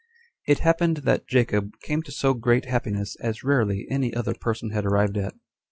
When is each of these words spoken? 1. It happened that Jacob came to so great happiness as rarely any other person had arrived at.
1. 0.45 0.53
It 0.53 0.59
happened 0.61 0.97
that 1.03 1.27
Jacob 1.27 1.73
came 1.83 2.01
to 2.01 2.11
so 2.11 2.33
great 2.33 2.65
happiness 2.65 3.15
as 3.21 3.43
rarely 3.43 3.85
any 3.91 4.11
other 4.15 4.33
person 4.33 4.71
had 4.71 4.83
arrived 4.83 5.15
at. 5.15 5.35